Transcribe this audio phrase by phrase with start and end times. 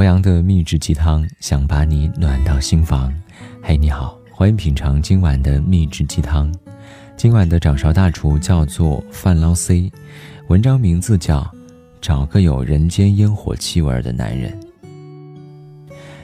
[0.00, 3.12] 罗阳的秘制鸡汤，想把你暖到心房。
[3.62, 6.50] 嘿，你好，欢迎品尝今晚的秘制鸡汤。
[7.18, 9.92] 今晚的掌勺大厨叫做范捞 C，
[10.48, 11.40] 文章名字叫
[12.00, 14.58] 《找个有人间烟火气味的男人》。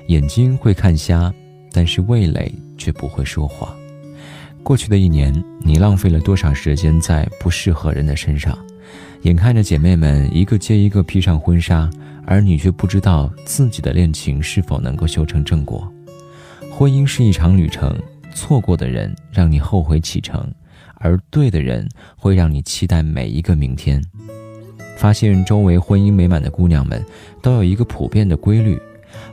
[0.06, 1.30] 眼睛会看瞎，
[1.70, 3.68] 但是味蕾却不会说谎。
[4.62, 8.56] 过去的一年，你浪费了多少时间在不适合人的身上？
[9.24, 11.90] 眼看着姐妹们一个接一个披上婚纱。
[12.26, 15.90] 而你却不知道自己的恋情是否能够修成正果。
[16.70, 17.96] 婚姻是一场旅程，
[18.34, 20.52] 错过的人让你后悔启程，
[20.96, 24.02] 而对的人会让你期待每一个明天。
[24.98, 27.02] 发现周围婚姻美满的姑娘们
[27.40, 28.78] 都有一个普遍的规律：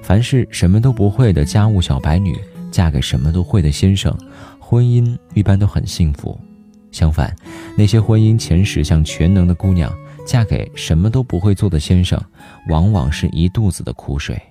[0.01, 2.37] 凡是什么都不会的家务小白女
[2.71, 4.15] 嫁给什么都会的先生，
[4.59, 6.39] 婚姻一般都很幸福。
[6.91, 7.35] 相反，
[7.75, 9.91] 那些婚姻前十项全能的姑娘。
[10.25, 12.19] 嫁给什么都不会做的先生，
[12.69, 14.41] 往往是一肚子的苦水。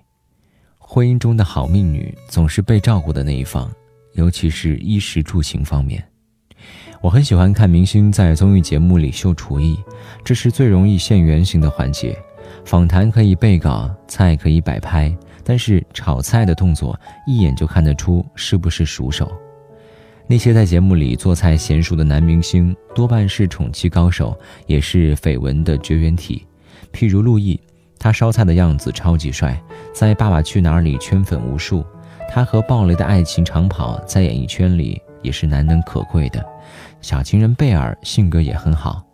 [0.79, 3.71] 婚姻中的好命女总是被照顾的那一方，
[4.15, 6.03] 尤其是衣食住行方面。
[7.01, 9.77] 我很喜欢看明星在综艺节目里秀厨艺，
[10.23, 12.17] 这是最容易现原形的环节。
[12.65, 19.33] 访谈可以背稿，菜可以摆拍，但是炒菜的动作一眼就看得出是不是熟手。
[20.27, 26.47] 那些在节目里做菜娴熟的男明星，多半是宠妻高手，也是绯闻的绝缘体。
[26.93, 27.61] 譬如陆毅，
[27.99, 29.61] 他烧菜的样子超级帅，
[29.93, 31.85] 在《爸爸去哪儿》里圈粉无数。
[32.31, 36.43] 他和鲍雷的爱情长跑，在演艺圈里也是难能可贵的。
[37.03, 39.05] 小情人贝尔性格也很好。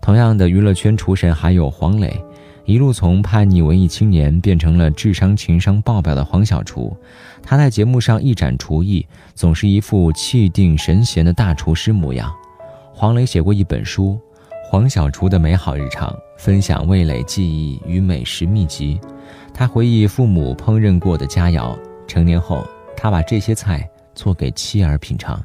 [0.00, 2.22] 同样的娱乐圈厨神还有黄磊。
[2.66, 6.96] 一路从叛逆文艺青年变成了智商情商爆表的黄小厨，
[7.42, 12.34] 他在节目上一展厨艺，总是一副气定神闲的大厨师模样。
[12.92, 14.18] 黄磊写过一本书
[14.70, 16.08] 《黄小厨的美好日常》，
[16.38, 18.98] 分享味蕾记忆与美食秘籍。
[19.52, 22.66] 他回忆父母烹饪过的佳肴，成年后
[22.96, 25.38] 他把这些菜做给妻儿品尝。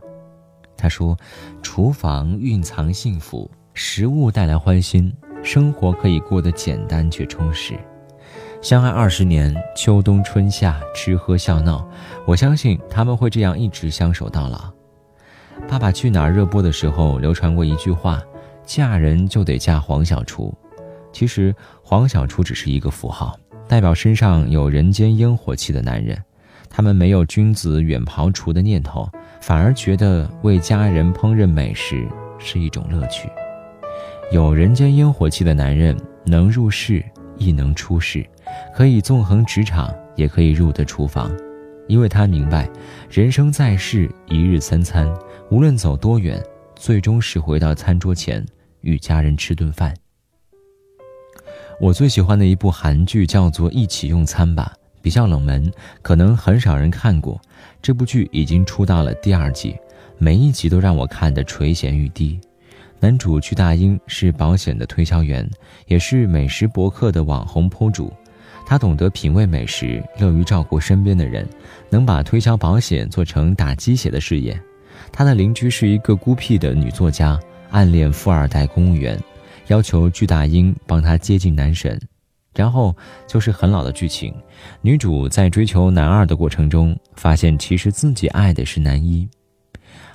[0.77, 1.17] 他说
[1.61, 7.73] ：“厨房蕴藏幸福，食物带来欢心。”生活可以过得简单却充实，
[8.61, 11.87] 相爱二十年，秋冬春夏，吃喝笑闹，
[12.27, 14.57] 我相信他们会这样一直相守到老。
[15.67, 18.21] 《爸爸去哪儿》热播的时候，流传过一句话
[18.63, 20.53] ：“嫁人就得嫁黄小厨。”
[21.11, 26.21] 其实，黄小厨只是一个符号，代表身上有人间烟火气的男人。
[26.69, 29.09] 他们没有君子远庖厨的念头，
[29.41, 32.07] 反而觉得为家人烹饪美食
[32.37, 33.29] 是一种乐趣。
[34.31, 37.03] 有人间烟火气的男人，能入世
[37.39, 38.23] 亦能出世，
[38.75, 41.35] 可以纵横职场，也可以入得厨房，
[41.87, 42.69] 因为他明白，
[43.09, 45.11] 人生在世，一日三餐，
[45.49, 46.39] 无论走多远，
[46.75, 48.45] 最终是回到餐桌前
[48.81, 49.91] 与家人吃顿饭。
[51.81, 55.71] 我最喜欢的一部韩剧叫做《一起用餐吧》，比较冷门，
[56.03, 57.41] 可能很少人看过。
[57.81, 59.75] 这部剧已经出到了第二季，
[60.19, 62.39] 每一集都让我看得垂涎欲滴。
[62.99, 65.49] 男主巨大英是保险的推销员，
[65.87, 68.13] 也是美食博客的网红铺主。
[68.65, 71.47] 他懂得品味美食，乐于照顾身边的人，
[71.89, 74.59] 能把推销保险做成打鸡血的事业。
[75.11, 77.39] 他的邻居是一个孤僻的女作家，
[77.71, 79.17] 暗恋富二代公务员，
[79.67, 81.99] 要求巨大英帮他接近男神。
[82.53, 82.93] 然后
[83.25, 84.33] 就是很老的剧情，
[84.81, 89.27] 女主在追求男二的过程中，发现其实自己爱的是男一。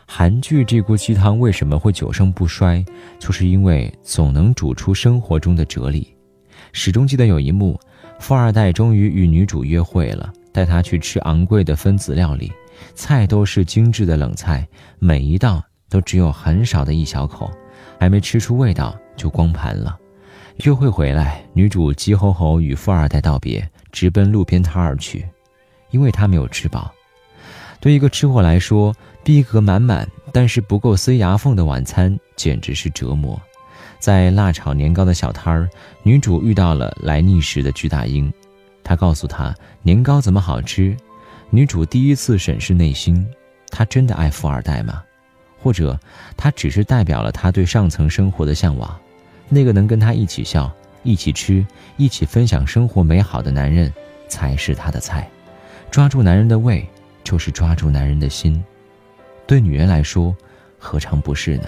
[0.06, 2.84] 韩剧这锅鸡汤为什么会久盛不衰？
[3.18, 6.14] 就是因为总能煮出生活中的哲理。
[6.72, 7.78] 始终记得有一幕，
[8.18, 12.52] 富二代终于与女主约会了，带她去吃昂贵的分子料理，
[12.94, 14.66] 菜都是精致的冷菜，
[14.98, 17.50] 每一道都只有很少的一小口，
[17.98, 19.96] 还没吃出味道就光盘了。
[20.64, 25.26] 约会回来，女主急吼吼与富二代道别，直奔路边摊而去，
[25.90, 26.92] 因为她没有吃饱。
[27.84, 33.38] 对一个吃货来说，逼格满满，但是不够塞牙缝的晚餐简直是折磨。
[33.98, 35.68] 在辣炒年糕的小摊儿，
[36.02, 38.32] 女主遇到了来觅食的巨大鹰，
[38.82, 40.96] 他告诉她年糕怎么好吃。
[41.50, 43.22] 女主第一次审视内心，
[43.68, 45.02] 她真的爱富二代吗？
[45.62, 46.00] 或者
[46.38, 48.98] 他只是代表了他对上层生活的向往？
[49.50, 50.72] 那个能跟他一起笑、
[51.02, 51.62] 一起吃、
[51.98, 53.92] 一起分享生活美好的男人，
[54.26, 55.28] 才是她的菜。
[55.90, 56.82] 抓住男人的胃。
[57.24, 58.62] 就是抓住男人的心，
[59.46, 60.36] 对女人来说，
[60.78, 61.64] 何尝不是呢？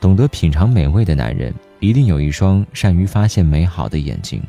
[0.00, 4.42] 懂得品尝美味的男人，一定有一双善于发现美好的眼睛。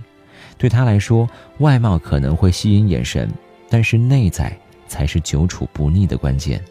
[0.58, 3.30] 对他来说，外貌可能会吸引眼神，
[3.70, 4.58] 但是内在
[4.88, 6.64] 才是久处不腻的关键。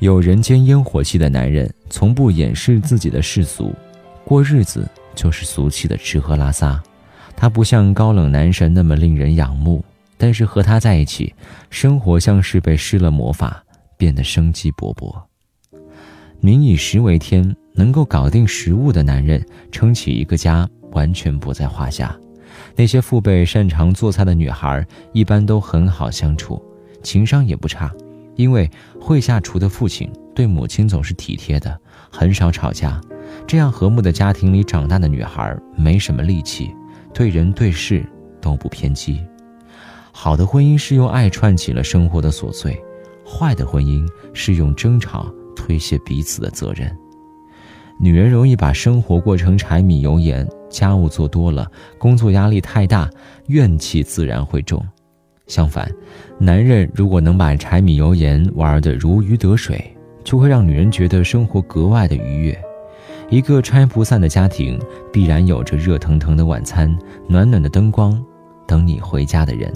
[0.00, 3.74] 有人间烟火气的男人，从不掩饰自己的世俗，
[4.24, 6.82] 过日子就是俗气的吃喝拉撒。
[7.34, 9.82] 他不像高冷男神那么令人仰慕，
[10.18, 11.34] 但是和他在一起，
[11.70, 13.64] 生活像是被施了魔法，
[13.96, 15.14] 变得生机勃勃。
[16.40, 22.16] 民以食为天，能够搞定食物的男人，撑起一个家完全不在话下。
[22.74, 26.62] 那些父辈擅长做菜的女孩，一般都很好相处，
[27.02, 27.92] 情商也不差，
[28.34, 28.70] 因为
[29.00, 31.78] 会下厨的父亲对母亲总是体贴的，
[32.10, 33.00] 很少吵架。
[33.46, 36.70] 这样和睦的家庭里长大的女孩，没什么戾气。
[37.12, 38.04] 对人对事
[38.40, 39.20] 都不偏激，
[40.18, 42.82] 好的婚姻是用爱串起了生活的琐碎，
[43.22, 46.90] 坏的婚姻是用争吵推卸彼此的责任。
[48.00, 53.10] 女人容易把生活过成柴米油盐，家务做多了，工作压力太大，
[53.48, 54.82] 怨气自然会重。
[55.48, 55.86] 相反，
[56.38, 62.58] 男人如果能把柴米油盐玩得如鱼得水，就会让女人觉得生活格外的愉悦。
[63.28, 64.80] 一个拆不散的家庭，
[65.12, 66.98] 必然有着热腾腾的晚餐、
[67.28, 68.18] 暖暖的灯光，
[68.66, 69.70] 等你回家的人。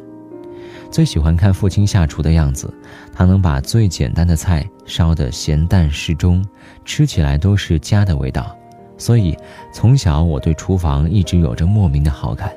[0.91, 2.73] 最喜欢看父亲下厨的样子，
[3.15, 6.45] 他能把最简单的菜烧得咸淡适中，
[6.85, 8.57] 吃起来都是家的味道。
[8.99, 9.37] 所以，
[9.73, 12.53] 从小我对厨房一直有着莫名的好感，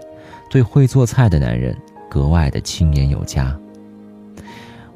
[0.50, 1.78] 对会做菜的男人
[2.10, 3.56] 格外的亲眼有加。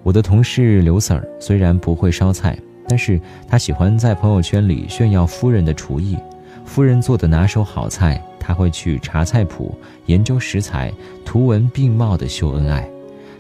[0.04, 2.58] 我的同事刘 Sir 虽然不会烧菜。
[2.90, 3.20] 但是
[3.50, 6.18] 他喜欢在朋友圈里炫耀夫人的厨艺，
[6.64, 10.90] 夫人做的拿手好菜，他会去查菜谱，研究食材，
[11.26, 12.90] 图文并茂的秀恩爱。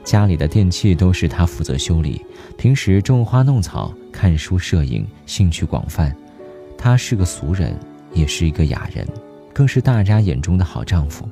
[0.08, 2.26] 家里的电器都是他负责修理，
[2.58, 6.16] 平时种花弄草、看书、摄影，兴趣广泛。
[6.78, 7.78] 他是个俗人，
[8.14, 9.06] 也是一个雅人，
[9.54, 11.28] 更是大家眼中的好丈夫。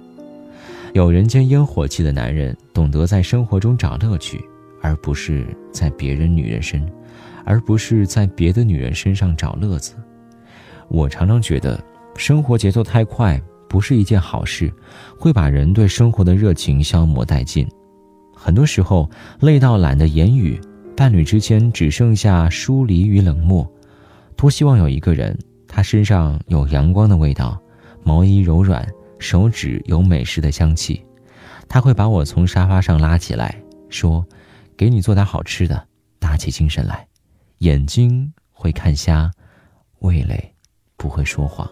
[0.92, 4.44] 有人间烟火气的男人，懂得在生活中找乐趣，
[4.82, 6.86] 而不是在别人女人身。
[7.46, 9.94] 而不是在别的女人身上找乐子。
[10.90, 11.82] 我常常觉得，
[12.18, 14.70] 生活节奏太快不是一件好事，
[15.18, 17.66] 会把人对生活的热情消磨殆尽。
[18.46, 19.10] 很多时候，
[19.40, 20.62] 累到懒得言语，
[20.96, 23.68] 伴侣之间只剩下疏离与冷漠。
[24.36, 25.36] 多希望有一个人，
[25.68, 27.60] 他身上有阳光的味道，
[28.04, 28.88] 毛衣柔软，
[29.18, 31.04] 手指有美食的香气。
[31.68, 33.60] 他会把我从沙发上拉起来，
[33.90, 34.24] 说
[34.78, 35.84] ：“给你做点好吃的，
[36.20, 37.04] 打起精神来。”
[37.66, 39.32] 眼睛会看瞎，
[40.02, 40.54] 味蕾
[40.98, 41.68] 不会说谎。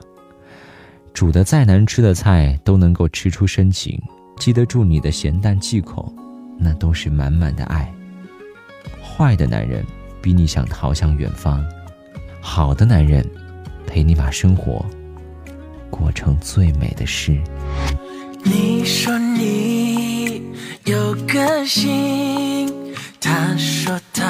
[1.13, 4.01] 煮的再难吃的菜都能够吃出深情，
[4.39, 6.11] 记得住你的咸淡忌口，
[6.63, 7.92] 那都是满满的爱。
[9.01, 9.86] 坏的男人
[10.21, 11.63] 逼你想逃向远方，
[12.42, 13.24] 好的男人
[13.86, 14.86] 陪你把生活
[15.89, 17.38] 过成最美的诗。
[18.44, 20.42] 你说你
[20.86, 22.74] 有个性，
[23.19, 24.24] 他说他。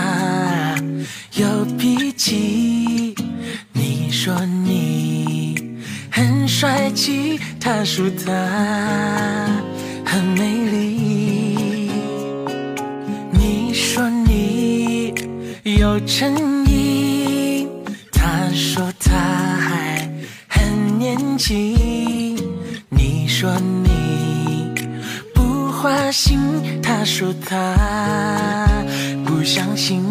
[1.36, 3.16] 有脾气，
[3.72, 5.80] 你说你
[6.12, 8.32] 很帅气，他说他
[10.06, 10.83] 很美丽。
[15.94, 17.68] 有诚意，
[18.12, 20.10] 他说他还
[20.48, 22.36] 很年轻。
[22.90, 24.74] 你说你
[25.36, 26.40] 不花心，
[26.81, 28.68] 他说他
[29.24, 30.01] 不相信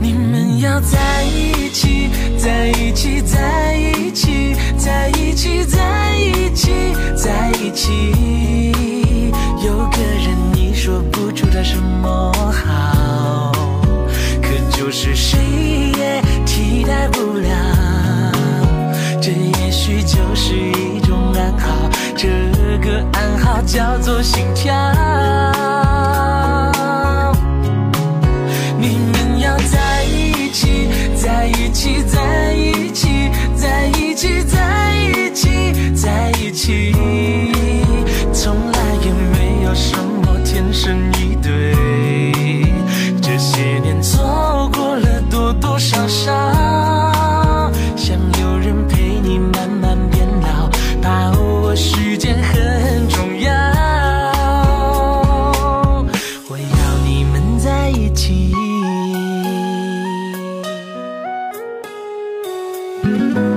[0.00, 0.80] 你们要。
[0.80, 6.70] 在一起，在一起，在一起，在一起，在一起，
[7.16, 8.49] 在一起。
[11.62, 13.52] 什么好，
[14.42, 15.38] 可就是谁
[15.98, 17.48] 也替代不了。
[19.20, 22.28] 这也许就是一种暗号，这
[22.78, 24.74] 个暗号叫做心跳。
[28.78, 29.58] 你说你不够
[30.02, 30.90] 细心，
[63.18, 63.49] 他说。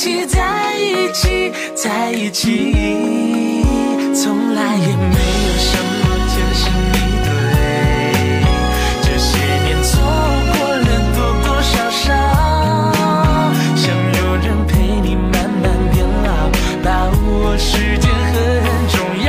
[0.00, 2.72] 一起在一起在一起，
[4.14, 5.14] 从来也没
[5.44, 7.28] 有什么天生一对。
[9.02, 12.02] 这些年错过了多多少少，
[13.76, 16.48] 想有人陪你慢慢变老，
[16.82, 16.88] 把
[17.20, 19.28] 握时间很重要。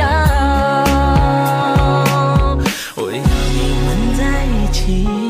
[2.96, 3.20] 我要
[3.52, 5.21] 你们在一起。